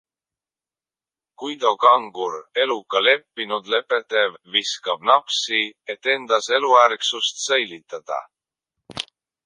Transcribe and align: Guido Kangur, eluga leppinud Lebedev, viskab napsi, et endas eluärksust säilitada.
Guido 1.41 1.73
Kangur, 1.83 2.37
eluga 2.63 3.03
leppinud 3.09 3.71
Lebedev, 3.75 4.41
viskab 4.57 5.07
napsi, 5.13 5.63
et 5.95 6.13
endas 6.19 6.53
eluärksust 6.59 7.47
säilitada. 7.47 8.23